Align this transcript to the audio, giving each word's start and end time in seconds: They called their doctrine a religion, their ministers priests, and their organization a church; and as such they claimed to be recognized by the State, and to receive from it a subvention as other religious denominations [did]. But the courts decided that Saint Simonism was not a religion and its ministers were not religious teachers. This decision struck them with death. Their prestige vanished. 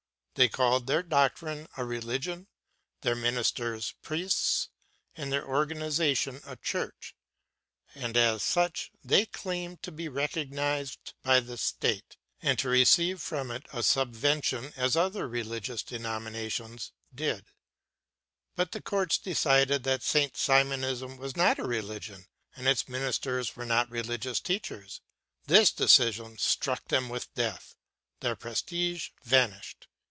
They 0.35 0.47
called 0.47 0.87
their 0.87 1.03
doctrine 1.03 1.67
a 1.75 1.83
religion, 1.83 2.47
their 3.01 3.15
ministers 3.15 3.95
priests, 4.01 4.69
and 5.13 5.29
their 5.29 5.45
organization 5.45 6.39
a 6.45 6.55
church; 6.55 7.13
and 7.93 8.15
as 8.15 8.41
such 8.41 8.91
they 9.03 9.25
claimed 9.25 9.83
to 9.83 9.91
be 9.91 10.07
recognized 10.07 11.13
by 11.21 11.41
the 11.41 11.57
State, 11.57 12.15
and 12.41 12.57
to 12.59 12.69
receive 12.69 13.21
from 13.21 13.51
it 13.51 13.65
a 13.73 13.83
subvention 13.83 14.71
as 14.77 14.95
other 14.95 15.27
religious 15.27 15.83
denominations 15.83 16.93
[did]. 17.13 17.47
But 18.55 18.71
the 18.71 18.81
courts 18.81 19.17
decided 19.17 19.83
that 19.83 20.01
Saint 20.01 20.37
Simonism 20.37 21.17
was 21.17 21.35
not 21.35 21.59
a 21.59 21.65
religion 21.67 22.25
and 22.55 22.69
its 22.69 22.87
ministers 22.87 23.57
were 23.57 23.65
not 23.65 23.91
religious 23.91 24.39
teachers. 24.39 25.01
This 25.45 25.71
decision 25.73 26.37
struck 26.37 26.87
them 26.87 27.09
with 27.09 27.31
death. 27.33 27.75
Their 28.21 28.37
prestige 28.37 29.09
vanished. 29.25 29.89